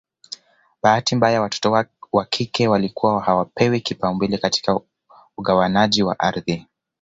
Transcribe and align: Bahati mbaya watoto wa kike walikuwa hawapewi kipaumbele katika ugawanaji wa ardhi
Bahati 0.83 1.15
mbaya 1.15 1.41
watoto 1.41 1.87
wa 2.11 2.25
kike 2.25 2.67
walikuwa 2.67 3.21
hawapewi 3.23 3.81
kipaumbele 3.81 4.37
katika 4.37 4.79
ugawanaji 5.37 6.03
wa 6.03 6.19
ardhi 6.19 6.67